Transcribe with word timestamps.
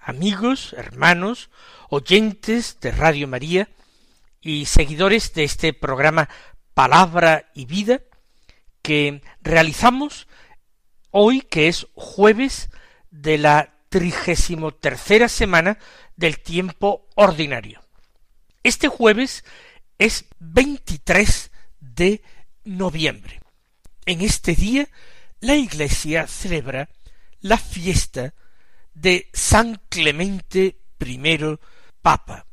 amigos, 0.00 0.74
hermanos, 0.76 1.50
oyentes 1.88 2.78
de 2.80 2.90
Radio 2.90 3.28
María 3.28 3.68
y 4.40 4.66
seguidores 4.66 5.34
de 5.34 5.44
este 5.44 5.72
programa 5.72 6.28
Palabra 6.74 7.50
y 7.54 7.66
Vida 7.66 8.00
que 8.82 9.22
realizamos 9.42 10.26
hoy 11.10 11.42
que 11.42 11.68
es 11.68 11.86
jueves 11.94 12.70
de 13.10 13.38
la 13.38 13.74
trigésimo 13.88 14.72
tercera 14.72 15.28
semana 15.28 15.78
del 16.16 16.38
tiempo 16.40 17.08
ordinario. 17.16 17.82
Este 18.62 18.88
jueves 18.88 19.44
es 19.98 20.24
23 20.38 21.50
de 21.80 22.22
noviembre. 22.64 23.40
En 24.06 24.22
este 24.22 24.54
día 24.54 24.88
la 25.40 25.56
Iglesia 25.56 26.26
celebra 26.26 26.88
la 27.40 27.58
fiesta 27.58 28.34
de 28.94 29.30
San 29.32 29.80
Clemente 29.88 30.78
I 30.98 31.58
Papa, 32.02 32.46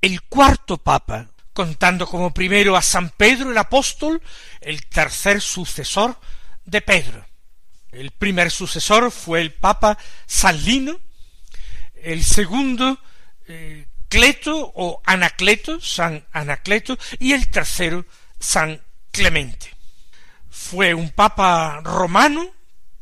el 0.00 0.22
cuarto 0.22 0.78
Papa, 0.78 1.30
contando 1.52 2.06
como 2.06 2.34
primero 2.34 2.76
a 2.76 2.82
San 2.82 3.10
Pedro 3.10 3.50
el 3.50 3.58
apóstol, 3.58 4.20
el 4.60 4.86
tercer 4.86 5.40
sucesor 5.40 6.18
de 6.64 6.80
Pedro. 6.80 7.24
El 7.92 8.10
primer 8.10 8.50
sucesor 8.50 9.10
fue 9.10 9.40
el 9.40 9.52
Papa 9.52 9.96
Salino, 10.26 10.98
el 11.94 12.24
segundo 12.24 12.98
eh, 13.46 13.86
Cleto 14.08 14.72
o 14.74 15.00
Anacleto, 15.04 15.80
San 15.80 16.26
Anacleto, 16.32 16.98
y 17.18 17.32
el 17.32 17.48
tercero 17.48 18.04
San 18.38 18.80
Clemente. 19.10 19.74
Fue 20.50 20.94
un 20.94 21.10
papa 21.10 21.80
romano, 21.82 22.48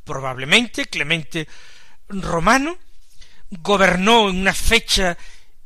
probablemente 0.05 0.87
Clemente 0.87 1.49
romano, 2.21 2.77
gobernó 3.51 4.29
en 4.29 4.41
una 4.41 4.55
fecha 4.55 5.17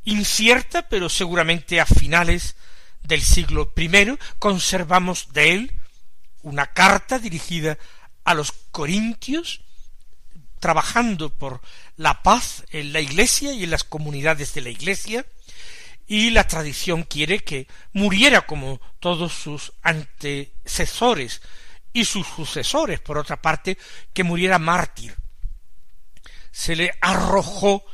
incierta, 0.03 0.87
pero 0.87 1.09
seguramente 1.09 1.81
a 1.81 1.85
finales 1.85 2.55
del 3.03 3.21
siglo 3.21 3.73
I, 3.75 4.17
conservamos 4.39 5.33
de 5.33 5.53
él 5.53 5.73
una 6.43 6.67
carta 6.67 7.19
dirigida 7.19 7.77
a 8.23 8.33
los 8.33 8.53
corintios, 8.71 9.61
trabajando 10.59 11.29
por 11.29 11.61
la 11.97 12.23
paz 12.23 12.65
en 12.71 12.93
la 12.93 12.99
iglesia 12.99 13.53
y 13.53 13.63
en 13.63 13.71
las 13.71 13.83
comunidades 13.83 14.53
de 14.53 14.61
la 14.61 14.69
iglesia, 14.69 15.25
y 16.07 16.29
la 16.29 16.47
tradición 16.47 17.03
quiere 17.03 17.39
que 17.39 17.67
muriera 17.91 18.45
como 18.45 18.79
todos 18.99 19.33
sus 19.33 19.73
antecesores 19.81 21.41
y 21.91 22.05
sus 22.05 22.25
sucesores, 22.27 22.99
por 23.01 23.17
otra 23.17 23.41
parte, 23.41 23.77
que 24.13 24.23
muriera 24.23 24.57
mártir, 24.57 25.15
se 26.57 26.75
le 26.75 26.91
arrojó 27.01 27.85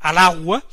al 0.00 0.18
agua 0.18 0.64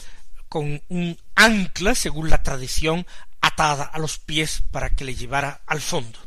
con 0.47 0.81
un 0.89 1.15
ancla, 1.35 1.93
según 1.93 2.31
la 2.31 2.41
tradición, 2.41 3.05
atada 3.39 3.83
a 3.83 3.99
los 3.99 4.17
pies 4.17 4.63
para 4.71 4.89
que 4.89 5.05
le 5.05 5.13
llevara 5.13 5.61
al 5.67 5.79
fondo. 5.79 6.17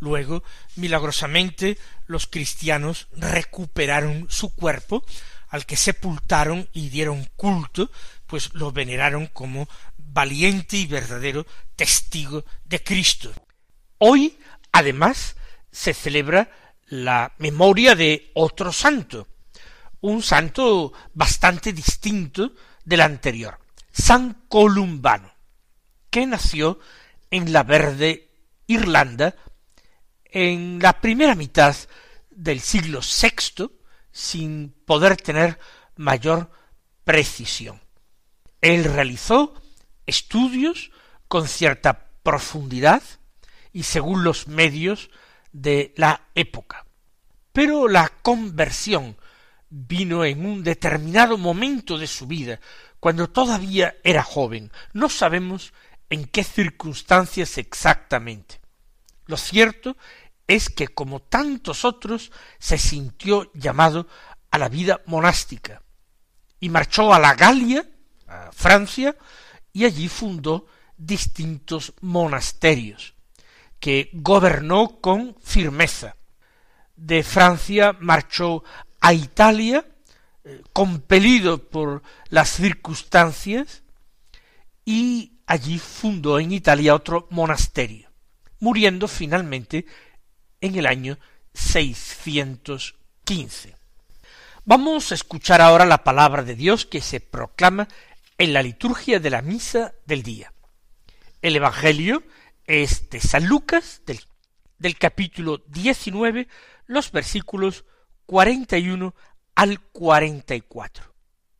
Luego, 0.00 0.44
milagrosamente, 0.76 1.78
los 2.06 2.26
cristianos 2.26 3.08
recuperaron 3.12 4.26
su 4.28 4.54
cuerpo, 4.54 5.02
al 5.48 5.64
que 5.64 5.76
sepultaron 5.76 6.68
y 6.74 6.90
dieron 6.90 7.24
culto, 7.36 7.90
pues 8.26 8.52
lo 8.52 8.70
veneraron 8.70 9.28
como 9.28 9.66
valiente 9.96 10.76
y 10.76 10.84
verdadero 10.84 11.46
testigo 11.74 12.44
de 12.66 12.82
Cristo. 12.82 13.32
Hoy, 13.96 14.38
además, 14.72 15.36
se 15.72 15.94
celebra 15.94 16.50
la 16.86 17.32
memoria 17.38 17.94
de 17.94 18.30
otro 18.34 18.74
santo, 18.74 19.26
un 20.04 20.22
santo 20.22 20.92
bastante 21.14 21.72
distinto 21.72 22.52
del 22.84 23.00
anterior, 23.00 23.58
San 23.90 24.44
Columbano, 24.48 25.32
que 26.10 26.26
nació 26.26 26.78
en 27.30 27.54
la 27.54 27.62
verde 27.62 28.28
Irlanda 28.66 29.34
en 30.26 30.78
la 30.78 31.00
primera 31.00 31.34
mitad 31.34 31.74
del 32.30 32.60
siglo 32.60 33.00
VI 33.00 33.70
sin 34.12 34.74
poder 34.84 35.16
tener 35.16 35.58
mayor 35.96 36.50
precisión. 37.04 37.80
Él 38.60 38.84
realizó 38.84 39.54
estudios 40.04 40.90
con 41.28 41.48
cierta 41.48 42.10
profundidad 42.22 43.02
y 43.72 43.84
según 43.84 44.22
los 44.22 44.48
medios 44.48 45.08
de 45.52 45.94
la 45.96 46.28
época. 46.34 46.84
Pero 47.52 47.88
la 47.88 48.10
conversión 48.20 49.16
vino 49.76 50.24
en 50.24 50.46
un 50.46 50.62
determinado 50.62 51.36
momento 51.36 51.98
de 51.98 52.06
su 52.06 52.28
vida, 52.28 52.60
cuando 53.00 53.28
todavía 53.28 53.96
era 54.04 54.22
joven. 54.22 54.70
No 54.92 55.08
sabemos 55.08 55.72
en 56.10 56.26
qué 56.26 56.44
circunstancias 56.44 57.58
exactamente. 57.58 58.60
Lo 59.26 59.36
cierto 59.36 59.96
es 60.46 60.70
que, 60.70 60.86
como 60.86 61.20
tantos 61.20 61.84
otros, 61.84 62.30
se 62.60 62.78
sintió 62.78 63.50
llamado 63.52 64.06
a 64.52 64.58
la 64.58 64.68
vida 64.68 65.00
monástica 65.06 65.82
y 66.60 66.68
marchó 66.68 67.12
a 67.12 67.18
la 67.18 67.34
Galia, 67.34 67.84
a 68.28 68.52
Francia, 68.52 69.16
y 69.72 69.86
allí 69.86 70.08
fundó 70.08 70.66
distintos 70.96 71.94
monasterios 72.00 73.14
que 73.80 74.10
gobernó 74.12 75.00
con 75.00 75.34
firmeza. 75.42 76.14
De 76.96 77.24
Francia 77.24 77.96
marchó 77.98 78.62
a 79.04 79.12
Italia, 79.12 79.84
eh, 80.44 80.62
compelido 80.72 81.68
por 81.68 82.02
las 82.30 82.48
circunstancias, 82.48 83.82
y 84.86 85.40
allí 85.44 85.78
fundó 85.78 86.38
en 86.38 86.52
Italia 86.52 86.94
otro 86.94 87.28
monasterio, 87.30 88.08
muriendo 88.60 89.06
finalmente 89.06 89.84
en 90.62 90.76
el 90.76 90.86
año 90.86 91.18
615. 91.52 93.76
Vamos 94.64 95.12
a 95.12 95.16
escuchar 95.16 95.60
ahora 95.60 95.84
la 95.84 96.02
palabra 96.02 96.42
de 96.42 96.54
Dios 96.54 96.86
que 96.86 97.02
se 97.02 97.20
proclama 97.20 97.88
en 98.38 98.54
la 98.54 98.62
liturgia 98.62 99.20
de 99.20 99.28
la 99.28 99.42
misa 99.42 99.92
del 100.06 100.22
día. 100.22 100.54
El 101.42 101.56
Evangelio 101.56 102.22
es 102.66 103.10
de 103.10 103.20
San 103.20 103.44
Lucas, 103.44 104.00
del, 104.06 104.20
del 104.78 104.96
capítulo 104.96 105.62
19, 105.66 106.48
los 106.86 107.12
versículos 107.12 107.84
41 108.26 109.14
al 109.54 109.80
44. 109.80 111.14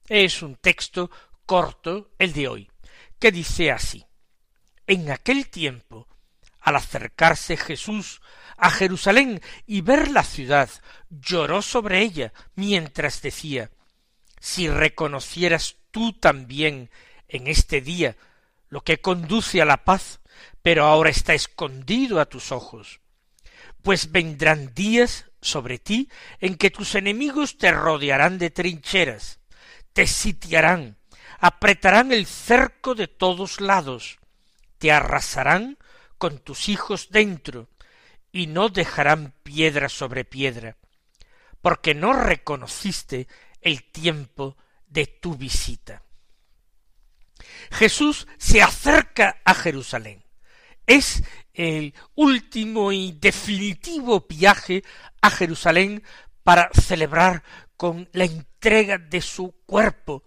Es 0.09 0.43
un 0.43 0.57
texto 0.57 1.11
corto 1.47 2.11
el 2.19 2.33
de 2.33 2.49
hoy, 2.49 2.71
que 3.19 3.33
dice 3.33 3.71
así. 3.71 4.05
En 4.87 5.11
aquel 5.11 5.49
tiempo, 5.49 6.09
al 6.61 6.77
acercarse 6.77 7.57
Jesús 7.57 8.21
a 8.57 8.71
Jerusalén 8.71 9.41
y 9.67 9.81
ver 9.81 10.11
la 10.11 10.25
ciudad, 10.25 10.71
lloró 11.09 11.63
sobre 11.63 12.01
ella 12.01 12.33
mientras 12.55 13.23
decía, 13.23 13.71
si 14.41 14.69
reconocieras 14.69 15.77
tú 15.91 16.13
también 16.13 16.91
en 17.29 17.47
este 17.47 17.81
día 17.81 18.17
lo 18.69 18.83
que 18.83 19.01
conduce 19.01 19.63
a 19.63 19.65
la 19.65 19.85
paz, 19.85 20.21
pero 20.63 20.85
ahora 20.85 21.11
está 21.11 21.35
escondido 21.35 22.21
a 22.21 22.27
tus 22.27 22.53
ojos, 22.53 23.01
pues 23.83 24.13
vendrán 24.13 24.75
días 24.75 25.27
sobre 25.45 25.79
ti 25.79 26.09
en 26.41 26.57
que 26.57 26.71
tus 26.71 26.95
enemigos 26.95 27.59
te 27.59 27.71
rodearán 27.71 28.39
de 28.39 28.51
trincheras, 28.51 29.39
te 29.93 30.07
sitiarán, 30.07 30.97
apretarán 31.39 32.13
el 32.13 32.27
cerco 32.27 32.95
de 32.95 33.07
todos 33.07 33.61
lados, 33.61 34.19
te 34.79 34.91
arrasarán 34.91 35.79
con 36.19 36.39
tus 36.39 36.69
hijos 36.69 37.11
dentro, 37.11 37.69
y 38.33 38.49
no 38.49 38.69
dejarán 38.69 39.33
piedra 39.45 39.89
sobre 39.89 40.25
piedra, 40.25 40.77
porque 41.63 41.95
no 41.95 42.13
reconociste 42.13 43.29
el 43.61 43.85
tiempo 43.85 44.57
de 44.89 45.07
tu 45.07 45.37
visita. 45.37 46.03
Jesús 47.71 48.27
se 48.39 48.61
acerca 48.61 49.41
a 49.45 49.55
Jerusalén. 49.55 50.24
Es 50.87 51.23
el 51.53 51.95
último 52.15 52.93
y 52.93 53.13
definitivo 53.13 54.27
viaje 54.29 54.83
a 55.21 55.31
Jerusalén 55.31 56.03
para 56.43 56.71
celebrar 56.73 57.43
con 57.77 58.09
la 58.13 58.25
entrega 58.25 58.99
de 58.99 59.21
su 59.21 59.53
cuerpo 59.67 60.25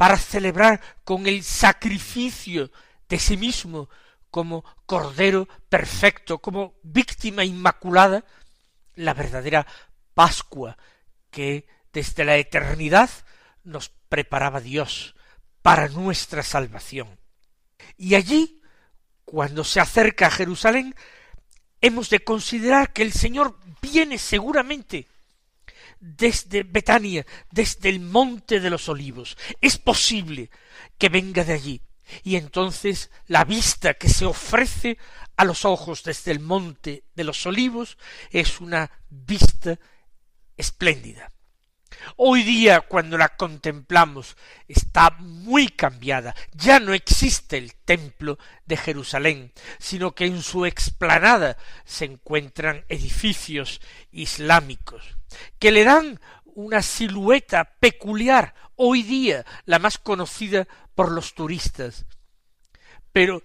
para 0.00 0.16
celebrar 0.16 0.80
con 1.04 1.26
el 1.26 1.44
sacrificio 1.44 2.70
de 3.06 3.18
sí 3.18 3.36
mismo 3.36 3.90
como 4.30 4.64
Cordero 4.86 5.46
perfecto, 5.68 6.38
como 6.38 6.72
víctima 6.82 7.44
inmaculada, 7.44 8.24
la 8.94 9.12
verdadera 9.12 9.66
Pascua 10.14 10.78
que 11.30 11.68
desde 11.92 12.24
la 12.24 12.38
eternidad 12.38 13.10
nos 13.62 13.90
preparaba 14.08 14.62
Dios 14.62 15.14
para 15.60 15.88
nuestra 15.88 16.42
salvación. 16.42 17.20
Y 17.98 18.14
allí, 18.14 18.59
cuando 19.30 19.62
se 19.62 19.78
acerca 19.78 20.26
a 20.26 20.30
Jerusalén, 20.32 20.92
hemos 21.80 22.10
de 22.10 22.18
considerar 22.18 22.92
que 22.92 23.02
el 23.02 23.12
Señor 23.12 23.56
viene 23.80 24.18
seguramente 24.18 25.06
desde 26.00 26.64
Betania, 26.64 27.24
desde 27.48 27.90
el 27.90 28.00
monte 28.00 28.58
de 28.58 28.70
los 28.70 28.88
olivos. 28.88 29.38
Es 29.60 29.78
posible 29.78 30.50
que 30.98 31.08
venga 31.08 31.44
de 31.44 31.52
allí. 31.52 31.80
Y 32.24 32.34
entonces 32.34 33.12
la 33.28 33.44
vista 33.44 33.94
que 33.94 34.08
se 34.08 34.26
ofrece 34.26 34.98
a 35.36 35.44
los 35.44 35.64
ojos 35.64 36.02
desde 36.02 36.32
el 36.32 36.40
monte 36.40 37.04
de 37.14 37.22
los 37.22 37.46
olivos 37.46 37.98
es 38.32 38.60
una 38.60 38.90
vista 39.10 39.78
espléndida. 40.56 41.30
Hoy 42.16 42.42
día, 42.42 42.80
cuando 42.80 43.18
la 43.18 43.30
contemplamos, 43.36 44.36
está 44.68 45.10
muy 45.18 45.68
cambiada. 45.68 46.34
Ya 46.52 46.80
no 46.80 46.92
existe 46.92 47.58
el 47.58 47.74
templo 47.74 48.38
de 48.66 48.76
Jerusalén, 48.76 49.52
sino 49.78 50.14
que 50.14 50.26
en 50.26 50.42
su 50.42 50.66
explanada 50.66 51.56
se 51.84 52.04
encuentran 52.06 52.84
edificios 52.88 53.80
islámicos, 54.10 55.16
que 55.58 55.72
le 55.72 55.84
dan 55.84 56.20
una 56.54 56.82
silueta 56.82 57.76
peculiar, 57.80 58.54
hoy 58.76 59.02
día 59.02 59.44
la 59.66 59.78
más 59.78 59.98
conocida 59.98 60.66
por 60.94 61.12
los 61.12 61.34
turistas. 61.34 62.06
Pero 63.12 63.42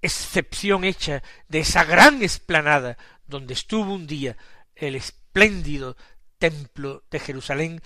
excepción 0.00 0.84
hecha 0.84 1.22
de 1.48 1.60
esa 1.60 1.84
gran 1.84 2.22
explanada 2.22 2.98
donde 3.26 3.54
estuvo 3.54 3.94
un 3.94 4.06
día 4.06 4.36
el 4.74 4.96
espléndido 4.96 5.96
templo 6.42 7.04
de 7.08 7.20
Jerusalén, 7.20 7.80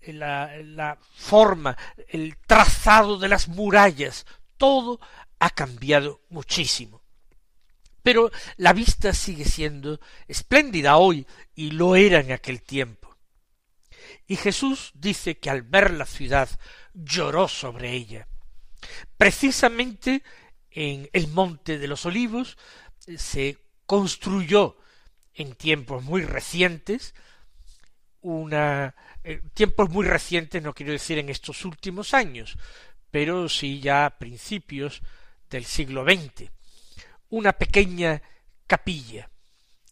la, 0.00 0.56
la 0.62 0.98
forma, 1.14 1.76
el 2.08 2.38
trazado 2.38 3.18
de 3.18 3.28
las 3.28 3.48
murallas, 3.48 4.24
todo 4.56 4.98
ha 5.38 5.50
cambiado 5.50 6.22
muchísimo. 6.30 7.02
Pero 8.02 8.30
la 8.56 8.72
vista 8.72 9.12
sigue 9.12 9.44
siendo 9.44 10.00
espléndida 10.26 10.96
hoy 10.96 11.26
y 11.54 11.72
lo 11.72 11.96
era 11.96 12.20
en 12.20 12.32
aquel 12.32 12.62
tiempo. 12.62 13.14
Y 14.26 14.36
Jesús 14.36 14.92
dice 14.94 15.36
que 15.38 15.50
al 15.50 15.60
ver 15.60 15.92
la 15.92 16.06
ciudad 16.06 16.48
lloró 16.94 17.46
sobre 17.46 17.92
ella. 17.92 18.26
Precisamente 19.18 20.22
en 20.70 21.10
el 21.12 21.28
monte 21.28 21.76
de 21.76 21.88
los 21.88 22.06
olivos 22.06 22.56
se 23.18 23.58
construyó 23.84 24.78
en 25.34 25.54
tiempos 25.54 26.02
muy 26.02 26.22
recientes 26.22 27.14
una 28.22 28.94
eh, 29.24 29.40
tiempos 29.54 29.90
muy 29.90 30.06
recientes, 30.06 30.62
no 30.62 30.74
quiero 30.74 30.92
decir 30.92 31.18
en 31.18 31.28
estos 31.28 31.64
últimos 31.64 32.14
años, 32.14 32.56
pero 33.10 33.48
sí 33.48 33.80
ya 33.80 34.06
a 34.06 34.18
principios 34.18 35.02
del 35.50 35.64
siglo 35.64 36.04
XX, 36.04 36.50
una 37.30 37.52
pequeña 37.52 38.22
capilla 38.66 39.30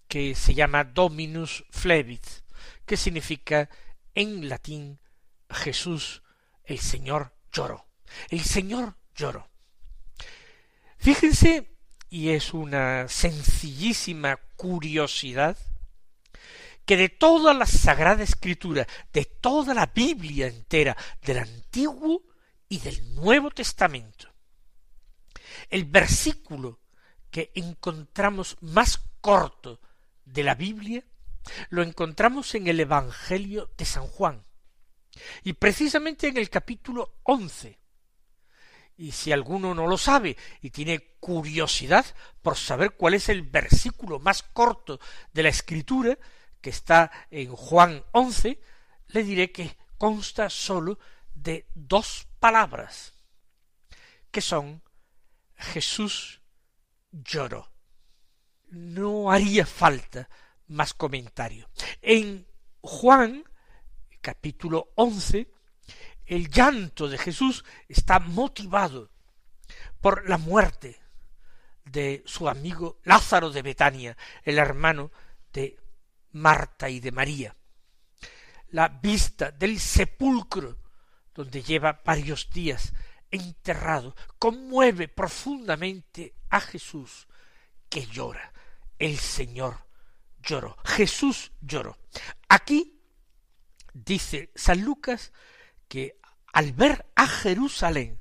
que 0.09 0.35
se 0.35 0.55
llama 0.55 0.85
Dominus 0.85 1.65
Flevit, 1.71 2.25
que 2.85 2.97
significa 2.97 3.69
en 4.15 4.49
latín 4.49 4.99
Jesús, 5.51 6.23
el 6.65 6.79
Señor 6.79 7.35
lloró. 7.53 7.87
El 8.31 8.41
Señor 8.41 8.97
lloró. 9.15 9.49
Fíjense, 10.99 11.77
y 12.09 12.31
es 12.31 12.55
una 12.55 13.09
sencillísima 13.09 14.37
curiosidad, 14.57 15.57
que 16.87 16.97
de 16.97 17.09
toda 17.09 17.53
la 17.53 17.67
Sagrada 17.67 18.23
Escritura, 18.23 18.87
de 19.13 19.25
toda 19.25 19.75
la 19.75 19.87
Biblia 19.87 20.47
entera, 20.47 20.97
del 21.21 21.39
Antiguo 21.39 22.23
y 22.69 22.79
del 22.79 23.15
Nuevo 23.15 23.51
Testamento, 23.51 24.33
el 25.69 25.85
versículo 25.85 26.81
que 27.31 27.51
encontramos 27.55 28.57
más 28.61 28.99
corto 29.21 29.81
de 30.25 30.45
la 30.45 30.55
Biblia 30.55 31.05
lo 31.71 31.83
encontramos 31.83 32.55
en 32.55 32.67
el 32.67 32.81
Evangelio 32.81 33.71
de 33.77 33.85
San 33.85 34.07
Juan, 34.07 34.45
y 35.45 35.55
precisamente 35.55 36.29
en 36.29 36.37
el 36.37 36.51
capítulo 36.51 37.19
once. 37.23 37.79
Y 38.99 39.13
si 39.13 39.33
alguno 39.33 39.75
no 39.75 39.87
lo 39.87 39.99
sabe 39.99 40.37
y 40.63 40.71
tiene 40.71 41.17
curiosidad 41.21 42.07
por 42.43 42.57
saber 42.57 42.93
cuál 42.93 43.15
es 43.15 43.29
el 43.29 43.43
versículo 43.43 44.19
más 44.19 44.43
corto 44.43 44.99
de 45.33 45.43
la 45.43 45.51
Escritura, 45.51 46.19
que 46.61 46.71
está 46.71 47.11
en 47.31 47.55
Juan 47.55 48.05
once, 48.13 48.61
le 49.09 49.23
diré 49.23 49.53
que 49.53 49.77
consta 49.99 50.51
sólo 50.51 50.99
de 51.35 51.69
dos 51.75 52.29
palabras, 52.39 53.15
que 54.31 54.41
son 54.41 54.83
Jesús 55.55 56.43
lloró. 57.11 57.73
No 58.69 59.31
haría 59.31 59.65
falta 59.65 60.29
más 60.69 60.93
comentario. 60.95 61.69
En 62.03 62.47
Juan, 62.81 63.45
capítulo 64.21 64.93
once, 64.97 65.51
el 66.25 66.51
llanto 66.51 67.09
de 67.09 67.19
Jesús 67.19 67.65
está 67.89 68.19
motivado 68.19 69.11
por 70.01 70.29
la 70.29 70.39
muerte 70.39 71.01
de 71.85 72.23
su 72.27 72.49
amigo 72.49 72.99
Lázaro 73.05 73.51
de 73.51 73.63
Betania, 73.63 74.17
el 74.43 74.59
hermano 74.59 75.13
de 75.53 75.79
Marta 76.37 76.89
y 76.91 77.01
de 77.01 77.13
María. 77.13 77.57
La 78.69 78.89
vista 78.89 79.51
del 79.51 79.81
sepulcro, 79.81 80.77
donde 81.35 81.63
lleva 81.63 82.03
varios 82.05 82.51
días 82.51 82.93
enterrado, 83.31 84.15
conmueve 84.39 85.09
profundamente 85.09 86.35
a 86.51 86.61
Jesús, 86.61 87.27
que 87.89 88.07
llora. 88.07 88.53
El 88.99 89.19
Señor 89.19 89.87
lloró. 90.43 90.77
Jesús 90.85 91.53
lloró. 91.61 91.99
Aquí 92.49 93.01
dice 93.93 94.53
San 94.55 94.83
Lucas 94.83 95.33
que 95.89 96.21
al 96.53 96.73
ver 96.73 97.07
a 97.15 97.27
Jerusalén, 97.27 98.21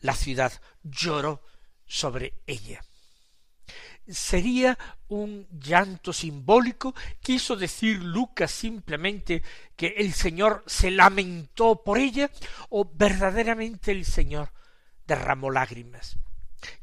la 0.00 0.14
ciudad 0.14 0.52
lloró 0.82 1.42
sobre 1.86 2.42
ella 2.46 2.82
sería 4.12 4.78
un 5.08 5.46
llanto 5.50 6.12
simbólico, 6.12 6.94
quiso 7.20 7.56
decir 7.56 8.02
Lucas 8.02 8.50
simplemente 8.50 9.42
que 9.76 9.94
el 9.98 10.12
Señor 10.12 10.62
se 10.66 10.90
lamentó 10.90 11.82
por 11.82 11.98
ella, 11.98 12.30
o 12.68 12.90
verdaderamente 12.92 13.92
el 13.92 14.04
Señor 14.04 14.52
derramó 15.06 15.50
lágrimas. 15.50 16.16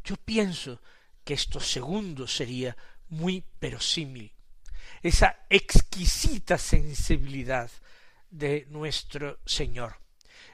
Yo 0.03 0.15
pienso 0.17 0.81
que 1.23 1.33
esto 1.33 1.59
segundo 1.59 2.27
sería 2.27 2.75
muy 3.09 3.43
verosímil, 3.59 4.33
esa 5.01 5.45
exquisita 5.49 6.57
sensibilidad 6.57 7.69
de 8.29 8.65
nuestro 8.69 9.39
Señor, 9.45 9.97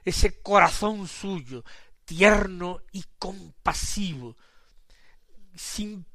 ese 0.04 0.42
corazón 0.42 1.08
suyo, 1.08 1.64
tierno 2.06 2.82
y 2.92 3.04
compasivo, 3.18 4.36
sin 5.56 6.06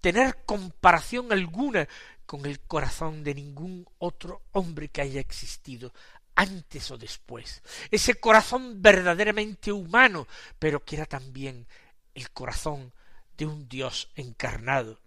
tener 0.00 0.44
comparación 0.44 1.32
alguna 1.32 1.88
con 2.26 2.46
el 2.46 2.60
corazón 2.60 3.24
de 3.24 3.34
ningún 3.34 3.88
otro 3.98 4.42
hombre 4.52 4.88
que 4.88 5.00
haya 5.02 5.20
existido 5.20 5.92
antes 6.34 6.90
o 6.90 6.96
después. 6.96 7.62
Ese 7.90 8.14
corazón 8.14 8.80
verdaderamente 8.80 9.72
humano, 9.72 10.26
pero 10.58 10.84
que 10.84 10.96
era 10.96 11.06
también 11.06 11.66
el 12.14 12.30
corazón 12.30 12.92
de 13.36 13.46
un 13.46 13.68
Dios 13.68 14.10
encarnado. 14.14 15.00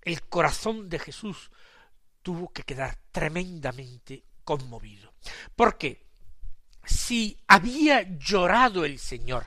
El 0.00 0.22
corazón 0.22 0.88
de 0.88 0.98
Jesús 0.98 1.50
tuvo 2.22 2.52
que 2.52 2.62
quedar 2.62 2.98
tremendamente 3.10 4.24
conmovido. 4.44 5.12
Porque 5.54 6.06
si 6.84 7.38
había 7.46 8.02
llorado 8.18 8.84
el 8.84 8.98
Señor 8.98 9.46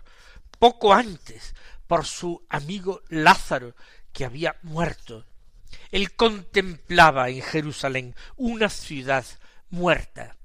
poco 0.59 0.93
antes 0.93 1.53
por 1.87 2.05
su 2.05 2.45
amigo 2.49 3.01
Lázaro, 3.09 3.75
que 4.15 4.25
había 4.25 4.55
muerto. 4.63 5.25
Él 5.91 6.15
contemplaba 6.15 7.29
en 7.29 7.41
Jerusalén 7.41 8.15
una 8.37 8.69
ciudad 8.69 9.25
muerta. 9.69 10.37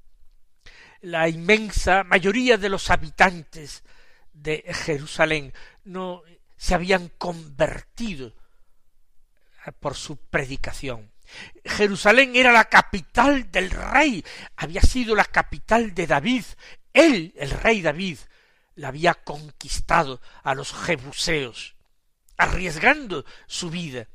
La 0.99 1.29
inmensa 1.29 2.03
mayoría 2.03 2.57
de 2.57 2.67
los 2.69 2.89
habitantes 2.89 3.83
de 4.33 4.63
Jerusalén 4.73 5.53
no 5.85 6.21
se 6.57 6.75
habían 6.75 7.09
convertido 7.17 8.33
por 9.79 9.95
su 9.95 10.17
predicación. 10.17 11.09
Jerusalén 11.63 12.35
era 12.35 12.51
la 12.51 12.65
capital 12.65 13.49
del 13.51 13.71
rey, 13.71 14.23
había 14.57 14.81
sido 14.81 15.15
la 15.15 15.23
capital 15.23 15.95
de 15.95 16.07
David. 16.07 16.43
Él, 16.93 17.33
el 17.37 17.51
rey 17.51 17.81
David, 17.81 18.17
la 18.75 18.89
había 18.89 19.13
conquistado 19.13 20.19
a 20.43 20.53
los 20.55 20.73
jebuseos, 20.73 21.75
arriesgando 22.41 23.23
su 23.45 23.69
vida, 23.69 24.07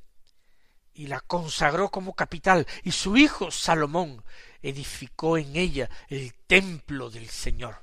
y 0.95 1.07
la 1.07 1.21
consagró 1.21 1.91
como 1.91 2.15
capital, 2.15 2.67
y 2.83 2.91
su 2.91 3.17
hijo 3.17 3.53
Salomón 3.53 4.25
edificó 4.61 5.39
en 5.39 5.55
ella 5.55 5.89
el 6.09 6.35
templo 6.35 7.09
del 7.09 7.29
Señor, 7.29 7.77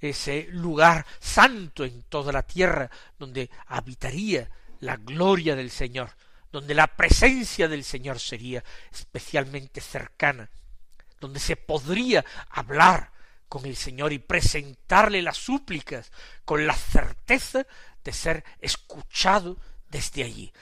ese 0.00 0.48
lugar 0.52 1.04
santo 1.20 1.84
en 1.84 2.02
toda 2.04 2.32
la 2.32 2.42
tierra 2.42 2.90
donde 3.18 3.50
habitaría 3.66 4.48
la 4.80 4.96
gloria 4.96 5.54
del 5.54 5.70
Señor, 5.70 6.16
donde 6.50 6.74
la 6.74 6.86
presencia 6.86 7.68
del 7.68 7.84
Señor 7.84 8.20
sería 8.20 8.64
especialmente 8.90 9.82
cercana, 9.82 10.48
donde 11.20 11.40
se 11.40 11.56
podría 11.56 12.24
hablar 12.48 13.12
con 13.50 13.66
el 13.66 13.76
Señor 13.76 14.14
y 14.14 14.18
presentarle 14.18 15.20
las 15.20 15.36
súplicas 15.36 16.10
con 16.46 16.66
la 16.66 16.74
certeza 16.74 17.66
de 18.04 18.12
ser 18.12 18.44
escuchado 18.60 19.58
desde 19.88 20.24
allí, 20.24 20.52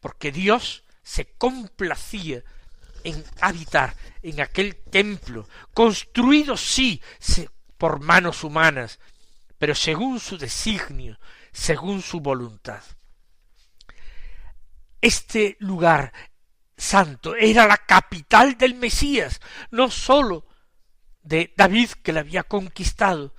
porque 0.00 0.32
Dios 0.32 0.84
se 1.02 1.32
complacía 1.34 2.42
en 3.04 3.24
habitar 3.40 3.96
en 4.22 4.40
aquel 4.40 4.76
templo, 4.76 5.48
construido 5.74 6.56
sí 6.56 7.02
por 7.78 8.00
manos 8.00 8.44
humanas, 8.44 8.98
pero 9.58 9.74
según 9.74 10.20
su 10.20 10.38
designio, 10.38 11.18
según 11.52 12.02
su 12.02 12.20
voluntad. 12.20 12.82
Este 15.00 15.56
lugar 15.60 16.12
santo 16.76 17.34
era 17.34 17.66
la 17.66 17.78
capital 17.78 18.56
del 18.56 18.74
Mesías, 18.74 19.40
no 19.70 19.90
sólo 19.90 20.46
de 21.22 21.52
David 21.56 21.90
que 22.02 22.12
la 22.12 22.20
había 22.20 22.42
conquistado, 22.42 23.34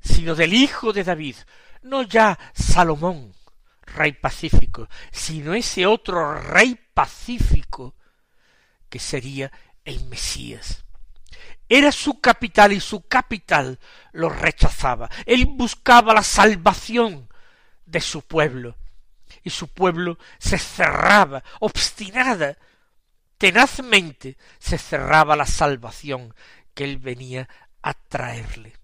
sino 0.00 0.34
del 0.34 0.54
hijo 0.54 0.92
de 0.92 1.04
David, 1.04 1.36
no 1.82 2.02
ya 2.02 2.38
Salomón, 2.54 3.34
rey 3.82 4.12
pacífico, 4.12 4.88
sino 5.10 5.54
ese 5.54 5.86
otro 5.86 6.34
rey 6.40 6.78
pacífico 6.94 7.94
que 8.88 8.98
sería 8.98 9.50
el 9.84 10.04
Mesías. 10.06 10.84
Era 11.68 11.90
su 11.90 12.20
capital 12.20 12.72
y 12.72 12.80
su 12.80 13.06
capital 13.06 13.78
lo 14.12 14.28
rechazaba. 14.28 15.08
Él 15.24 15.46
buscaba 15.46 16.12
la 16.12 16.22
salvación 16.22 17.28
de 17.86 18.00
su 18.00 18.22
pueblo 18.22 18.76
y 19.42 19.50
su 19.50 19.68
pueblo 19.68 20.18
se 20.38 20.58
cerraba, 20.58 21.42
obstinada, 21.60 22.56
tenazmente 23.38 24.36
se 24.58 24.78
cerraba 24.78 25.34
la 25.34 25.46
salvación 25.46 26.34
que 26.74 26.84
él 26.84 26.98
venía 26.98 27.48
a 27.82 27.94
traerle. 27.94 28.81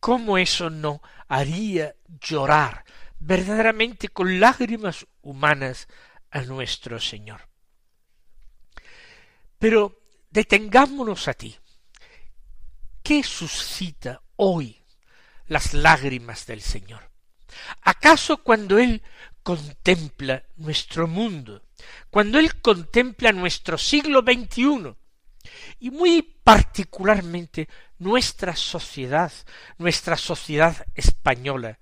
¿Cómo 0.00 0.38
eso 0.38 0.70
no 0.70 1.02
haría 1.26 1.94
llorar 2.20 2.84
verdaderamente 3.18 4.08
con 4.08 4.40
lágrimas 4.40 5.06
humanas 5.22 5.88
a 6.30 6.42
nuestro 6.42 7.00
Señor? 7.00 7.48
Pero 9.58 10.00
detengámonos 10.30 11.26
a 11.28 11.34
ti. 11.34 11.56
¿Qué 13.02 13.22
suscita 13.22 14.22
hoy 14.36 14.84
las 15.46 15.74
lágrimas 15.74 16.46
del 16.46 16.60
Señor? 16.60 17.10
¿Acaso 17.82 18.42
cuando 18.42 18.78
Él 18.78 19.02
contempla 19.42 20.44
nuestro 20.56 21.08
mundo, 21.08 21.62
cuando 22.10 22.38
Él 22.38 22.60
contempla 22.60 23.32
nuestro 23.32 23.78
siglo 23.78 24.20
XXI, 24.20 24.94
y 25.78 25.90
muy 25.90 26.22
particularmente 26.22 27.68
nuestra 27.98 28.54
sociedad, 28.56 29.32
nuestra 29.78 30.16
sociedad 30.16 30.86
española, 30.94 31.78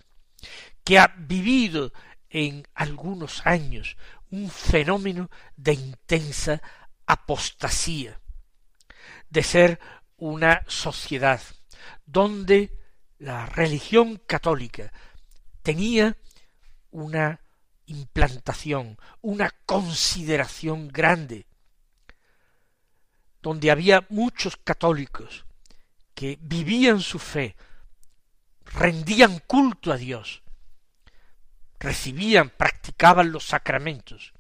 que 0.84 0.98
ha 0.98 1.14
vivido 1.18 1.92
en 2.30 2.66
algunos 2.74 3.46
años 3.46 3.96
un 4.30 4.50
fenómeno 4.50 5.30
de 5.56 5.74
intensa 5.74 6.62
apostasía, 7.06 8.20
de 9.30 9.42
ser 9.42 9.80
una 10.16 10.62
sociedad 10.66 11.40
donde 12.04 12.78
la 13.18 13.46
religión 13.46 14.20
católica 14.26 14.92
tenía 15.62 16.16
una 16.90 17.40
implantación, 17.86 18.98
una 19.20 19.50
consideración 19.64 20.88
grande, 20.88 21.46
donde 23.46 23.70
había 23.70 24.04
muchos 24.08 24.56
católicos 24.56 25.44
que 26.16 26.36
vivían 26.40 27.00
su 27.00 27.20
fe, 27.20 27.54
rendían 28.64 29.38
culto 29.46 29.92
a 29.92 29.96
Dios, 29.96 30.42
recibían, 31.78 32.50
practicaban 32.50 33.30
los 33.30 33.44
sacramentos, 33.46 34.32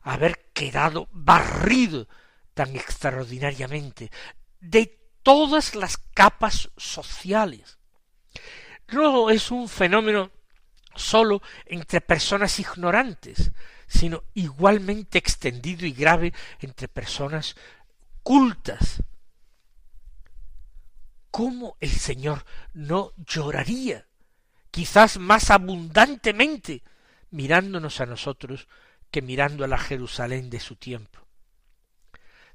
haber 0.00 0.46
quedado 0.54 1.10
barrido 1.12 2.08
tan 2.54 2.74
extraordinariamente 2.74 4.10
de 4.60 4.98
todas 5.22 5.74
las 5.74 5.98
capas 5.98 6.70
sociales. 6.78 7.76
No 8.92 9.28
es 9.28 9.50
un 9.50 9.68
fenómeno 9.68 10.30
sólo 10.94 11.42
entre 11.66 12.00
personas 12.00 12.58
ignorantes, 12.60 13.52
sino 13.86 14.24
igualmente 14.32 15.18
extendido 15.18 15.84
y 15.84 15.92
grave 15.92 16.32
entre 16.60 16.88
personas 16.88 17.54
cultas. 18.26 19.04
¿Cómo 21.30 21.76
el 21.78 21.92
Señor 21.92 22.44
no 22.74 23.12
lloraría, 23.18 24.08
quizás 24.72 25.18
más 25.18 25.52
abundantemente, 25.52 26.82
mirándonos 27.30 28.00
a 28.00 28.06
nosotros 28.06 28.66
que 29.12 29.22
mirando 29.22 29.64
a 29.64 29.68
la 29.68 29.78
Jerusalén 29.78 30.50
de 30.50 30.58
su 30.58 30.74
tiempo? 30.74 31.20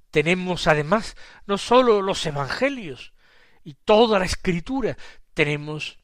Tenemos 0.10 0.68
además 0.68 1.16
no 1.46 1.58
sólo 1.58 2.02
los 2.02 2.26
evangelios 2.26 3.14
y 3.64 3.76
toda 3.76 4.20
la 4.20 4.26
escritura, 4.26 4.98
tenemos 5.34 6.00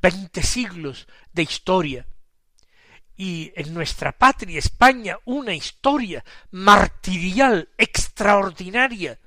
veinte 0.00 0.44
siglos 0.44 1.08
de 1.32 1.42
historia 1.42 2.06
y 3.18 3.52
en 3.56 3.74
nuestra 3.74 4.12
patria 4.12 4.60
España 4.60 5.18
una 5.24 5.52
historia 5.52 6.24
martirial 6.52 7.68
extraordinaria. 7.76 9.18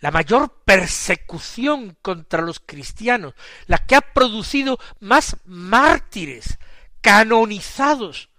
La 0.00 0.10
mayor 0.10 0.62
persecución 0.64 1.96
contra 2.02 2.42
los 2.42 2.58
cristianos, 2.58 3.34
la 3.66 3.78
que 3.78 3.94
ha 3.94 4.00
producido 4.00 4.80
más 4.98 5.36
mártires 5.44 6.58
canonizados 7.00 8.30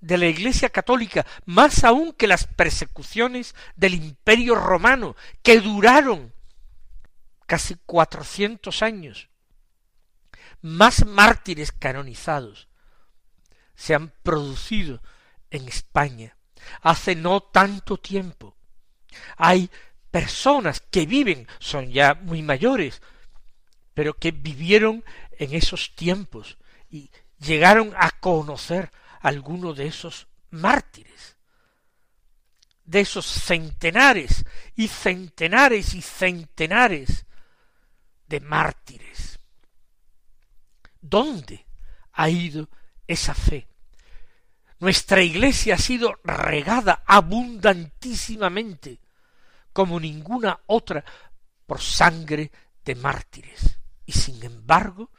de 0.00 0.16
la 0.16 0.26
Iglesia 0.26 0.70
católica, 0.70 1.26
más 1.44 1.82
aún 1.82 2.12
que 2.12 2.28
las 2.28 2.46
persecuciones 2.46 3.56
del 3.74 3.94
Imperio 3.94 4.54
romano, 4.54 5.16
que 5.42 5.60
duraron 5.60 6.32
casi 7.46 7.74
cuatrocientos 7.84 8.82
años. 8.82 9.28
Más 10.60 11.04
mártires 11.04 11.72
canonizados 11.72 12.68
se 13.74 13.94
han 13.94 14.12
producido 14.22 15.02
en 15.50 15.68
España 15.68 16.36
hace 16.80 17.14
no 17.14 17.42
tanto 17.42 17.98
tiempo. 17.98 18.56
Hay 19.36 19.70
personas 20.10 20.80
que 20.80 21.06
viven, 21.06 21.46
son 21.58 21.90
ya 21.90 22.14
muy 22.14 22.42
mayores, 22.42 23.02
pero 23.92 24.14
que 24.14 24.32
vivieron 24.32 25.04
en 25.38 25.54
esos 25.54 25.94
tiempos 25.94 26.58
y 26.90 27.10
llegaron 27.38 27.92
a 27.96 28.10
conocer 28.10 28.90
alguno 29.20 29.74
de 29.74 29.86
esos 29.86 30.26
mártires, 30.50 31.36
de 32.84 33.00
esos 33.00 33.26
centenares 33.26 34.44
y 34.74 34.88
centenares 34.88 35.94
y 35.94 36.02
centenares 36.02 37.26
de 38.26 38.40
mártires 38.40 39.38
¿Dónde 41.06 41.66
ha 42.12 42.30
ido 42.30 42.70
esa 43.06 43.34
fe? 43.34 43.66
Nuestra 44.80 45.22
iglesia 45.22 45.76
ha 45.76 45.78
sido 45.78 46.18
regada 46.24 47.02
abundantísimamente, 47.06 49.00
como 49.72 49.98
ninguna 49.98 50.60
otra, 50.66 51.04
por 51.66 51.80
sangre 51.80 52.50
de 52.84 52.94
mártires. 52.94 53.78
Y 54.04 54.12
sin 54.12 54.42
embargo, 54.42 55.10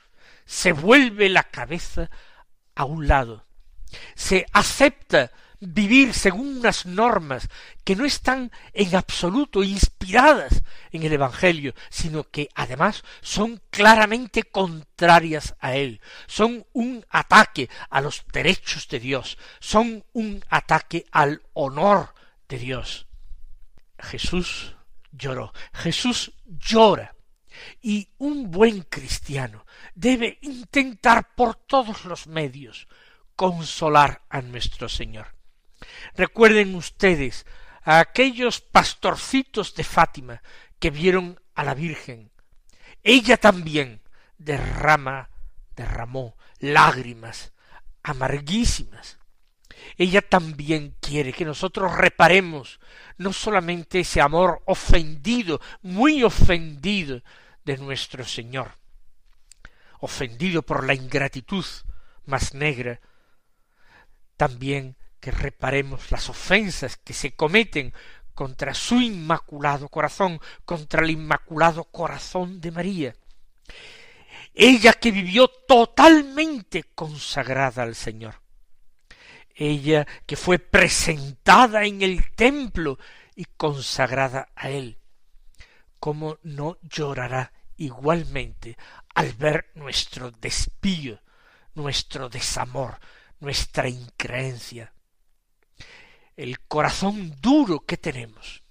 se 0.45 0.71
vuelve 0.71 1.29
la 1.29 1.43
cabeza 1.43 2.09
a 2.75 2.85
un 2.85 3.07
lado, 3.07 3.45
se 4.15 4.45
acepta 4.51 5.31
vivir 5.59 6.13
según 6.13 6.57
unas 6.57 6.85
normas 6.85 7.49
que 7.83 7.95
no 7.95 8.05
están 8.05 8.51
en 8.73 8.95
absoluto 8.95 9.63
inspiradas 9.63 10.63
en 10.91 11.03
el 11.03 11.13
Evangelio, 11.13 11.73
sino 11.89 12.23
que 12.23 12.49
además 12.55 13.03
son 13.21 13.61
claramente 13.69 14.43
contrarias 14.43 15.55
a 15.59 15.75
él, 15.75 16.01
son 16.27 16.65
un 16.73 17.05
ataque 17.09 17.69
a 17.89 18.01
los 18.01 18.23
derechos 18.31 18.87
de 18.87 18.99
Dios, 18.99 19.37
son 19.59 20.03
un 20.13 20.43
ataque 20.49 21.05
al 21.11 21.41
honor 21.53 22.13
de 22.47 22.57
Dios. 22.59 23.07
Jesús 23.99 24.75
lloró, 25.11 25.53
Jesús 25.73 26.33
llora, 26.45 27.15
Y 27.81 28.09
un 28.17 28.51
buen 28.51 28.81
cristiano 28.81 29.65
debe 29.93 30.39
intentar 30.41 31.33
por 31.35 31.55
todos 31.55 32.03
los 32.03 32.27
medios 32.27 32.87
consolar 33.35 34.23
a 34.29 34.41
nuestro 34.41 34.89
Señor. 34.89 35.34
Recuerden 36.15 36.75
ustedes 36.75 37.45
a 37.83 37.99
aquellos 37.99 38.61
pastorcitos 38.61 39.75
de 39.75 39.83
Fátima 39.83 40.41
que 40.79 40.89
vieron 40.89 41.39
a 41.53 41.63
la 41.63 41.73
Virgen. 41.73 42.31
Ella 43.03 43.37
también 43.37 44.01
derrama, 44.37 45.29
derramó 45.75 46.35
lágrimas 46.59 47.53
amarguísimas. 48.03 49.19
Ella 49.97 50.21
también 50.21 50.95
quiere 50.99 51.33
que 51.33 51.45
nosotros 51.45 51.95
reparemos 51.95 52.79
no 53.17 53.33
solamente 53.33 53.99
ese 53.99 54.21
amor 54.21 54.61
ofendido, 54.65 55.61
muy 55.81 56.23
ofendido 56.23 57.21
de 57.65 57.77
nuestro 57.77 58.25
Señor, 58.25 58.71
ofendido 59.99 60.61
por 60.61 60.85
la 60.85 60.93
ingratitud 60.93 61.65
más 62.25 62.53
negra, 62.53 62.99
también 64.37 64.97
que 65.25 65.31
reparemos 65.31 66.11
las 66.11 66.29
ofensas 66.29 66.97
que 66.97 67.15
se 67.15 67.33
cometen 67.33 67.95
contra 68.35 68.75
su 68.75 69.01
inmaculado 69.01 69.89
corazón, 69.89 70.39
contra 70.65 71.01
el 71.01 71.09
inmaculado 71.09 71.85
corazón 71.85 72.61
de 72.61 72.69
María. 72.69 73.15
Ella 74.53 74.93
que 74.93 75.09
vivió 75.09 75.47
totalmente 75.47 76.83
consagrada 76.93 77.81
al 77.81 77.95
Señor. 77.95 78.39
Ella 79.55 80.05
que 80.27 80.35
fue 80.35 80.59
presentada 80.59 81.85
en 81.85 82.03
el 82.03 82.29
templo 82.35 82.99
y 83.35 83.45
consagrada 83.45 84.49
a 84.55 84.69
Él. 84.69 84.99
¿Cómo 85.99 86.37
no 86.43 86.77
llorará 86.83 87.51
igualmente 87.77 88.77
al 89.15 89.33
ver 89.33 89.71
nuestro 89.73 90.29
despío, 90.29 91.19
nuestro 91.73 92.29
desamor, 92.29 92.99
nuestra 93.39 93.89
increencia? 93.89 94.91
El 96.35 96.59
corazón 96.59 97.35
duro 97.41 97.85
que 97.85 97.97
tenemos. 97.97 98.63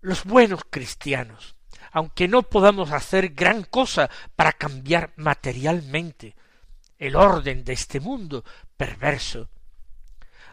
Los 0.00 0.24
buenos 0.24 0.62
cristianos, 0.68 1.56
aunque 1.92 2.28
no 2.28 2.42
podamos 2.42 2.92
hacer 2.92 3.30
gran 3.30 3.64
cosa 3.64 4.10
para 4.36 4.52
cambiar 4.52 5.12
materialmente 5.16 6.36
el 6.98 7.16
orden 7.16 7.64
de 7.64 7.72
este 7.72 8.00
mundo 8.00 8.44
perverso, 8.76 9.48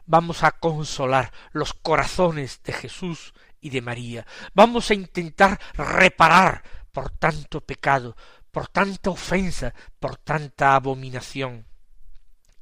vamos 0.05 0.43
a 0.43 0.51
consolar 0.51 1.31
los 1.51 1.73
corazones 1.73 2.61
de 2.63 2.73
Jesús 2.73 3.33
y 3.61 3.69
de 3.69 3.81
María, 3.81 4.25
vamos 4.53 4.89
a 4.89 4.95
intentar 4.95 5.59
reparar 5.73 6.63
por 6.91 7.11
tanto 7.11 7.61
pecado, 7.61 8.15
por 8.51 8.67
tanta 8.67 9.11
ofensa, 9.11 9.73
por 9.99 10.17
tanta 10.17 10.75
abominación. 10.75 11.65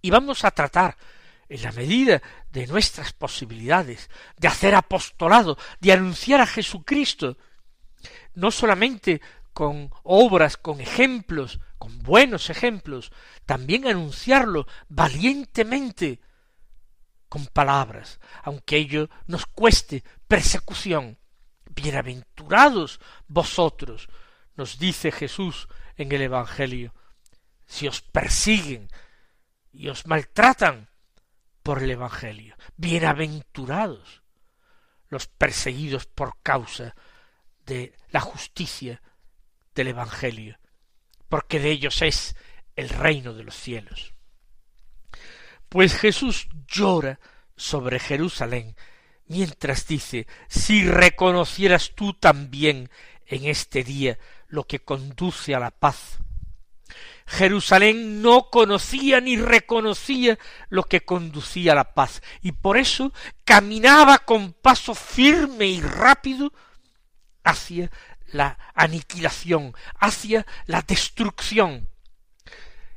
Y 0.01 0.09
vamos 0.09 0.43
a 0.43 0.51
tratar 0.51 0.97
en 1.49 1.61
la 1.61 1.71
medida 1.71 2.21
de 2.51 2.67
nuestras 2.67 3.13
posibilidades, 3.13 4.09
de 4.37 4.47
hacer 4.47 4.75
apostolado, 4.75 5.57
de 5.79 5.93
anunciar 5.93 6.41
a 6.41 6.47
Jesucristo, 6.47 7.37
no 8.33 8.51
solamente 8.51 9.21
con 9.53 9.91
obras, 10.03 10.57
con 10.57 10.81
ejemplos, 10.81 11.59
con 11.77 12.03
buenos 12.03 12.49
ejemplos, 12.49 13.11
también 13.45 13.87
anunciarlo 13.87 14.67
valientemente 14.89 16.21
con 17.29 17.45
palabras, 17.47 18.19
aunque 18.43 18.77
ello 18.77 19.09
nos 19.25 19.45
cueste 19.45 20.03
persecución. 20.27 21.17
Bienaventurados 21.69 22.99
vosotros, 23.27 24.07
nos 24.55 24.79
dice 24.79 25.11
Jesús 25.11 25.67
en 25.95 26.11
el 26.11 26.21
Evangelio, 26.21 26.93
si 27.65 27.87
os 27.87 28.01
persiguen 28.01 28.89
y 29.71 29.89
os 29.89 30.07
maltratan 30.07 30.89
por 31.67 31.83
el 31.83 31.91
Evangelio. 31.91 32.55
Bienaventurados 32.77 34.23
los 35.09 35.27
perseguidos 35.27 36.05
por 36.05 36.41
causa 36.41 36.95
de 37.65 37.93
la 38.09 38.21
justicia 38.21 39.01
del 39.75 39.89
Evangelio, 39.89 40.57
porque 41.27 41.59
de 41.59 41.71
ellos 41.71 42.01
es 42.03 42.37
el 42.77 42.87
reino 42.87 43.33
de 43.33 43.43
los 43.43 43.53
cielos. 43.53 44.13
Pues 45.67 45.93
Jesús 45.97 46.47
llora 46.69 47.19
sobre 47.57 47.99
Jerusalén 47.99 48.77
mientras 49.25 49.87
dice, 49.87 50.25
si 50.47 50.87
reconocieras 50.87 51.91
tú 51.95 52.13
también 52.13 52.89
en 53.25 53.43
este 53.43 53.83
día 53.83 54.17
lo 54.47 54.63
que 54.63 54.79
conduce 54.79 55.53
a 55.53 55.59
la 55.59 55.71
paz, 55.71 56.19
Jerusalén 57.25 58.21
no 58.21 58.49
conocía 58.49 59.19
ni 59.19 59.37
reconocía 59.37 60.39
lo 60.69 60.83
que 60.83 61.03
conducía 61.03 61.73
a 61.73 61.75
la 61.75 61.93
paz, 61.93 62.21
y 62.41 62.53
por 62.53 62.77
eso 62.77 63.13
caminaba 63.43 64.19
con 64.19 64.53
paso 64.53 64.95
firme 64.95 65.67
y 65.67 65.81
rápido 65.81 66.53
hacia 67.43 67.91
la 68.31 68.57
aniquilación, 68.73 69.73
hacia 69.99 70.45
la 70.65 70.81
destrucción. 70.81 71.89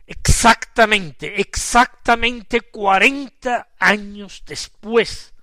Exactamente, 0.06 1.40
exactamente 1.40 2.60
cuarenta 2.62 3.68
años 3.78 4.42
después 4.44 5.34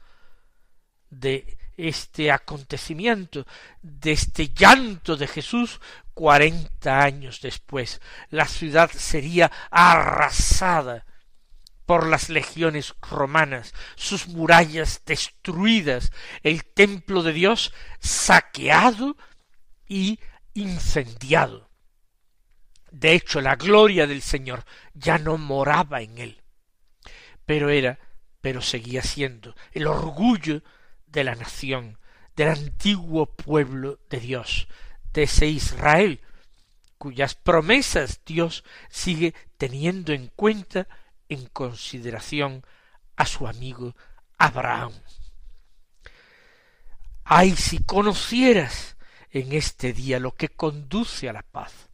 de 1.10 1.58
este 1.78 2.32
acontecimiento, 2.32 3.46
de 3.82 4.12
este 4.12 4.50
llanto 4.50 5.16
de 5.16 5.28
Jesús, 5.28 5.80
cuarenta 6.14 7.04
años 7.04 7.40
después, 7.42 8.02
la 8.32 8.48
ciudad 8.48 8.90
sería 8.92 9.52
arrasada 9.70 11.06
por 11.86 12.08
las 12.08 12.30
legiones 12.30 12.96
romanas, 13.02 13.74
sus 13.96 14.28
murallas 14.28 15.04
destruidas, 15.06 16.12
el 16.44 16.66
templo 16.66 17.24
de 17.24 17.32
Dios 17.32 17.72
saqueado 18.00 19.16
y 19.88 20.20
incendiado. 20.54 21.70
De 22.92 23.14
hecho, 23.14 23.40
la 23.40 23.56
gloria 23.56 24.08
del 24.08 24.22
Señor 24.22 24.66
ya 24.94 25.18
no 25.18 25.38
moraba 25.38 26.02
en 26.02 26.18
él, 26.18 26.42
pero 27.46 27.70
era, 27.70 28.00
pero 28.42 28.62
seguía 28.62 29.04
siendo 29.04 29.56
el 29.72 29.88
orgullo 29.88 30.64
de 31.08 31.24
la 31.24 31.36
nación, 31.36 31.98
del 32.36 32.50
antiguo 32.50 33.26
pueblo 33.26 34.00
de 34.10 34.20
Dios, 34.20 34.68
de 35.14 35.24
ese 35.24 35.48
Israel, 35.48 36.22
cuyas 36.98 37.36
promesas 37.36 38.22
Dios 38.26 38.64
sigue 38.90 39.34
teniendo 39.58 40.14
en 40.14 40.28
cuenta 40.28 40.88
en 41.30 41.48
consideración 41.48 42.64
a 43.16 43.26
su 43.26 43.48
amigo 43.48 43.96
Abraham. 44.38 44.94
Ay, 47.24 47.56
si 47.56 47.80
conocieras 47.80 48.96
en 49.32 49.52
este 49.52 49.92
día 49.92 50.20
lo 50.20 50.34
que 50.34 50.50
conduce 50.50 51.28
a 51.28 51.34
la 51.34 51.44
paz, 51.44 51.90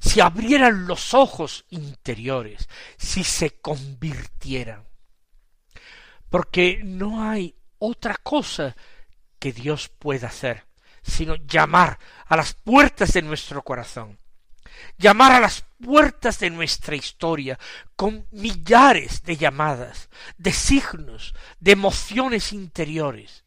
si 0.00 0.20
abrieran 0.20 0.86
los 0.86 1.14
ojos 1.14 1.64
interiores, 1.70 2.68
si 2.98 3.24
se 3.24 3.60
convirtieran, 3.60 4.84
porque 6.28 6.82
no 6.84 7.22
hay 7.22 7.54
otra 7.78 8.16
cosa 8.16 8.76
que 9.38 9.52
Dios 9.52 9.88
pueda 9.88 10.28
hacer 10.28 10.68
sino 11.08 11.36
llamar 11.36 11.98
a 12.26 12.36
las 12.36 12.54
puertas 12.54 13.12
de 13.12 13.22
nuestro 13.22 13.62
corazón, 13.62 14.18
llamar 14.98 15.32
a 15.32 15.40
las 15.40 15.64
puertas 15.82 16.38
de 16.38 16.50
nuestra 16.50 16.96
historia 16.96 17.58
con 17.96 18.26
millares 18.30 19.22
de 19.22 19.36
llamadas, 19.36 20.08
de 20.36 20.52
signos, 20.52 21.34
de 21.60 21.72
emociones 21.72 22.52
interiores, 22.52 23.44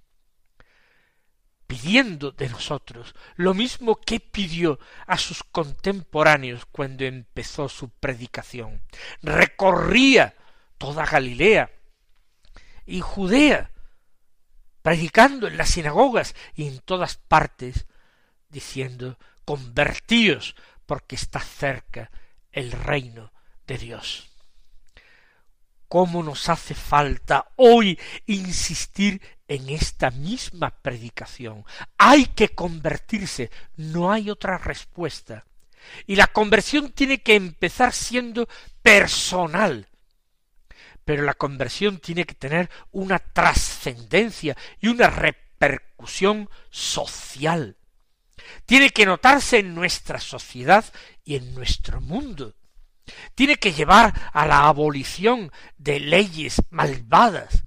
pidiendo 1.68 2.32
de 2.32 2.50
nosotros 2.50 3.16
lo 3.36 3.54
mismo 3.54 3.96
que 3.96 4.20
pidió 4.20 4.80
a 5.08 5.18
sus 5.18 5.44
contemporáneos 5.44 6.66
cuando 6.66 7.06
empezó 7.06 7.70
su 7.70 7.90
predicación. 7.90 8.82
Recorría 9.22 10.36
toda 10.78 11.06
Galilea 11.06 11.72
y 12.86 13.00
Judea, 13.00 13.71
predicando 14.82 15.48
en 15.48 15.58
las 15.58 15.70
sinagogas 15.70 16.36
y 16.56 16.68
en 16.68 16.80
todas 16.80 17.18
partes, 17.18 17.86
diciendo 18.50 19.18
convertíos 19.46 20.56
porque 20.86 21.16
está 21.16 21.40
cerca 21.40 22.12
el 22.52 22.72
reino 22.72 23.32
de 23.68 23.78
Dios. 23.78 24.30
¿Cómo 25.88 26.24
nos 26.24 26.48
hace 26.48 26.74
falta 26.74 27.52
hoy 27.58 28.00
insistir 28.26 29.22
en 29.48 29.70
esta 29.70 30.10
misma 30.10 30.70
predicación? 30.70 31.66
Hay 31.98 32.28
que 32.28 32.50
convertirse, 32.50 33.52
no 33.76 34.12
hay 34.12 34.30
otra 34.30 34.58
respuesta. 34.58 35.46
Y 36.08 36.16
la 36.16 36.28
conversión 36.28 36.92
tiene 36.92 37.22
que 37.22 37.36
empezar 37.36 37.92
siendo 37.92 38.48
personal, 38.82 39.90
pero 41.06 41.24
la 41.24 41.34
conversión 41.34 42.00
tiene 42.00 42.26
que 42.26 42.36
tener 42.36 42.70
una 42.92 43.20
trascendencia 43.20 44.56
y 44.80 44.88
una 44.88 45.10
repercusión 45.10 46.50
social. 46.70 47.78
tiene 48.66 48.90
que 48.90 49.06
notarse 49.06 49.60
en 49.60 49.76
nuestra 49.76 50.20
sociedad 50.20 50.84
y 51.24 51.36
en 51.36 51.54
nuestro 51.54 52.02
mundo. 52.02 52.56
Tiene 53.36 53.58
que 53.58 53.74
llevar 53.74 54.32
a 54.34 54.46
la 54.46 54.68
abolición 54.68 55.52
de 55.78 56.00
leyes 56.00 56.62
malvadas 56.70 57.64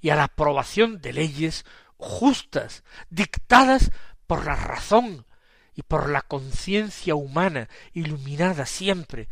y 0.00 0.10
a 0.10 0.16
la 0.16 0.24
aprobación 0.24 1.00
de 1.00 1.12
leyes 1.12 1.64
justas, 1.96 2.84
dictadas 3.10 3.90
por 4.26 4.44
la 4.44 4.56
razón 4.56 5.26
y 5.74 5.82
por 5.82 6.08
la 6.08 6.22
conciencia 6.22 7.14
humana, 7.14 7.68
iluminada 7.92 8.64
siempre 8.66 9.28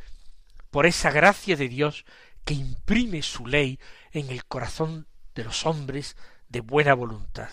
por 0.73 0.87
esa 0.87 1.11
gracia 1.11 1.55
de 1.55 1.69
Dios 1.69 2.05
que 2.45 2.55
imprime 2.55 3.23
su 3.23 3.47
ley 3.47 3.79
en 4.11 4.31
el 4.31 4.45
corazón 4.45 5.07
de 5.35 5.45
los 5.45 5.67
hombres 5.67 6.17
de 6.49 6.61
buena 6.61 6.95
voluntad. 6.95 7.51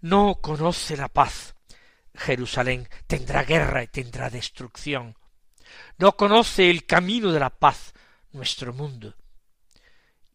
No 0.00 0.36
conoce 0.40 0.96
la 0.96 1.08
paz. 1.08 1.54
Jerusalén 2.14 2.88
tendrá 3.06 3.42
guerra 3.42 3.82
y 3.82 3.88
tendrá 3.88 4.30
destrucción. 4.30 5.16
No 5.98 6.16
conoce 6.16 6.70
el 6.70 6.86
camino 6.86 7.32
de 7.32 7.40
la 7.40 7.50
paz 7.50 7.92
nuestro 8.32 8.72
mundo. 8.72 9.14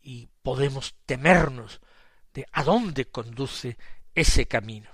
Y 0.01 0.27
podemos 0.41 0.95
temernos 1.05 1.81
de 2.33 2.47
a 2.51 2.63
dónde 2.63 3.05
conduce 3.05 3.77
ese 4.15 4.47
camino. 4.47 4.89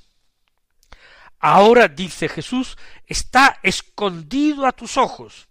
Ahora, 1.39 1.88
dice 1.88 2.28
Jesús, 2.28 2.78
está 3.06 3.60
escondido 3.63 4.65
a 4.65 4.71
tus 4.71 4.97
ojos. 4.97 5.47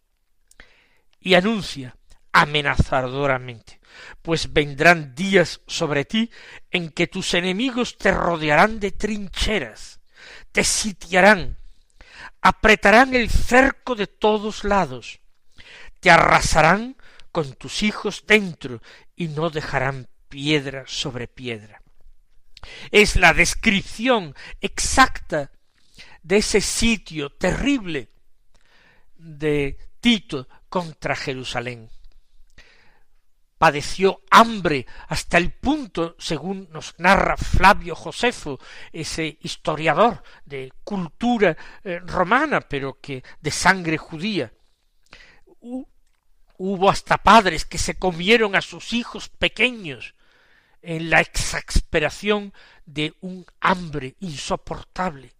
Y 1.21 1.35
anuncia 1.35 1.97
amenazadoramente, 2.35 3.81
pues 4.21 4.53
vendrán 4.53 5.15
días 5.15 5.61
sobre 5.69 6.05
ti 6.05 6.31
en 6.73 6.91
que 6.91 7.07
tus 7.07 7.33
enemigos 7.33 7.97
te 7.97 8.11
rodearán 8.11 8.81
de 8.81 8.91
trincheras, 8.91 10.01
te 10.51 10.65
sitiarán, 10.65 11.59
apretarán 12.43 13.15
el 13.15 13.31
cerco 13.31 13.95
de 13.95 14.09
todos 14.09 14.65
lados, 14.65 15.21
te 16.01 16.11
arrasarán 16.11 16.97
con 17.31 17.55
tus 17.55 17.85
hijos 17.85 18.25
dentro 18.27 18.83
y 19.15 19.29
no 19.29 19.49
dejarán 19.49 20.09
piedra 20.29 20.85
sobre 20.89 21.29
piedra. 21.29 21.83
Es 22.91 23.15
la 23.15 23.33
descripción 23.33 24.35
exacta 24.61 25.53
de 26.25 26.39
ese 26.39 26.61
sitio 26.61 27.31
terrible 27.31 28.09
de 29.15 29.79
Tito 30.01 30.49
contra 30.69 31.15
Jerusalén. 31.15 31.91
Padeció 33.65 34.21
hambre 34.31 34.85
hasta 35.09 35.39
el 35.39 35.51
punto, 35.51 36.17
según 36.19 36.69
nos 36.71 36.95
narra 36.99 37.39
Flavio 37.39 37.95
Josefo, 37.95 38.61
ese 38.93 39.39
historiador 39.41 40.23
de 40.45 40.71
cultura 40.85 41.57
eh, 41.83 41.99
romana, 42.01 42.61
pero 42.61 43.01
que 43.01 43.25
de 43.41 43.51
sangre 43.51 43.97
judía. 43.97 44.53
Hubo 46.59 46.91
hasta 46.91 47.17
padres 47.17 47.65
que 47.65 47.79
se 47.79 47.99
comieron 47.99 48.55
a 48.55 48.61
sus 48.61 48.93
hijos 48.93 49.31
pequeños 49.31 50.15
en 50.83 51.09
la 51.09 51.23
exasperación 51.23 52.53
de 52.85 53.15
un 53.23 53.47
hambre 53.61 54.15
insoportable 54.21 55.33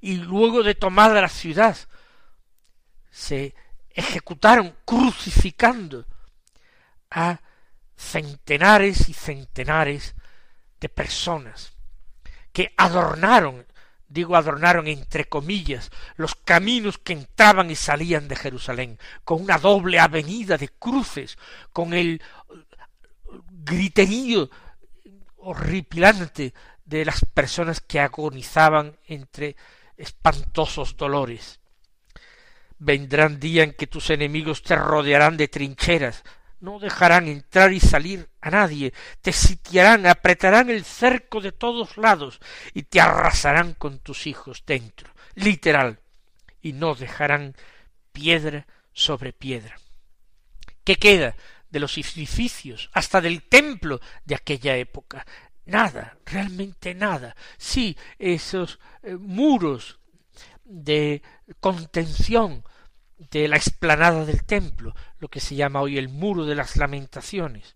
y 0.00 0.16
luego 0.16 0.64
de 0.64 0.74
tomada 0.74 1.20
la 1.20 1.28
ciudad 1.28 1.76
se 3.12 3.54
ejecutaron 3.90 4.74
crucificando 4.84 6.04
a 7.10 7.40
centenares 7.96 9.08
y 9.08 9.14
centenares 9.14 10.14
de 10.80 10.88
personas 10.88 11.72
que 12.52 12.72
adornaron, 12.76 13.66
digo 14.08 14.36
adornaron 14.36 14.86
entre 14.86 15.26
comillas, 15.26 15.90
los 16.16 16.34
caminos 16.34 16.98
que 16.98 17.12
entraban 17.12 17.70
y 17.70 17.76
salían 17.76 18.28
de 18.28 18.36
Jerusalén, 18.36 18.98
con 19.24 19.42
una 19.42 19.58
doble 19.58 19.98
avenida 19.98 20.56
de 20.56 20.68
cruces, 20.68 21.36
con 21.72 21.92
el 21.92 22.22
griterío 23.64 24.48
horripilante 25.36 26.54
de 26.84 27.04
las 27.04 27.24
personas 27.34 27.80
que 27.80 28.00
agonizaban 28.00 28.96
entre 29.06 29.56
espantosos 29.96 30.96
dolores. 30.96 31.60
Vendrán 32.78 33.40
día 33.40 33.64
en 33.64 33.72
que 33.72 33.86
tus 33.86 34.10
enemigos 34.10 34.62
te 34.62 34.76
rodearán 34.76 35.36
de 35.36 35.48
trincheras, 35.48 36.22
no 36.60 36.78
dejarán 36.78 37.28
entrar 37.28 37.72
y 37.72 37.80
salir 37.80 38.28
a 38.40 38.50
nadie, 38.50 38.92
te 39.20 39.32
sitiarán, 39.32 40.06
apretarán 40.06 40.70
el 40.70 40.84
cerco 40.84 41.40
de 41.40 41.52
todos 41.52 41.96
lados 41.96 42.40
y 42.74 42.84
te 42.84 43.00
arrasarán 43.00 43.74
con 43.74 43.98
tus 43.98 44.26
hijos 44.26 44.64
dentro, 44.66 45.12
literal, 45.34 46.00
y 46.62 46.72
no 46.72 46.94
dejarán 46.94 47.54
piedra 48.12 48.66
sobre 48.92 49.32
piedra. 49.32 49.78
¿Qué 50.84 50.96
queda 50.96 51.36
de 51.68 51.80
los 51.80 51.98
edificios, 51.98 52.90
hasta 52.92 53.20
del 53.20 53.42
templo 53.42 54.00
de 54.24 54.36
aquella 54.36 54.76
época? 54.76 55.26
Nada, 55.66 56.16
realmente 56.24 56.94
nada. 56.94 57.34
Sí, 57.58 57.96
esos 58.18 58.78
eh, 59.02 59.16
muros 59.16 59.98
de 60.64 61.22
contención 61.60 62.64
de 63.18 63.48
la 63.48 63.56
explanada 63.56 64.24
del 64.24 64.44
templo, 64.44 64.94
lo 65.26 65.30
que 65.30 65.40
se 65.40 65.56
llama 65.56 65.80
hoy 65.80 65.98
el 65.98 66.08
muro 66.08 66.44
de 66.44 66.54
las 66.54 66.76
lamentaciones. 66.76 67.74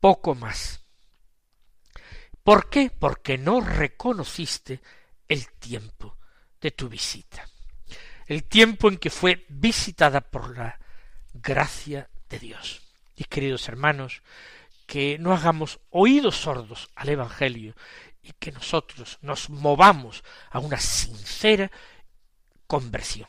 Poco 0.00 0.34
más. 0.34 0.80
¿Por 2.42 2.68
qué? 2.68 2.90
Porque 2.90 3.38
no 3.38 3.60
reconociste 3.60 4.80
el 5.28 5.52
tiempo 5.52 6.18
de 6.60 6.72
tu 6.72 6.88
visita. 6.88 7.48
El 8.26 8.42
tiempo 8.42 8.88
en 8.88 8.96
que 8.96 9.08
fue 9.08 9.46
visitada 9.50 10.20
por 10.20 10.58
la 10.58 10.80
gracia 11.32 12.10
de 12.28 12.40
Dios. 12.40 12.82
Y 13.14 13.22
queridos 13.22 13.68
hermanos, 13.68 14.22
que 14.84 15.18
no 15.20 15.32
hagamos 15.32 15.78
oídos 15.90 16.38
sordos 16.38 16.90
al 16.96 17.10
Evangelio 17.10 17.76
y 18.20 18.32
que 18.32 18.50
nosotros 18.50 19.20
nos 19.22 19.48
movamos 19.48 20.24
a 20.50 20.58
una 20.58 20.80
sincera 20.80 21.70
conversión. 22.66 23.28